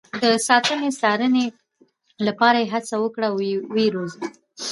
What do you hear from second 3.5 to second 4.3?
ویې روزو.